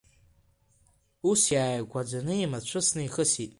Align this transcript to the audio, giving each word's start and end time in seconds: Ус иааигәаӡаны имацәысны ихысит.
Ус 1.29 1.41
иааигәаӡаны 1.55 2.33
имацәысны 2.43 3.01
ихысит. 3.05 3.49